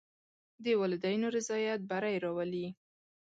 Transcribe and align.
د 0.63 0.65
والدینو 0.81 1.27
رضایت 1.37 1.79
بری 1.89 2.17
راولي. 2.23 2.67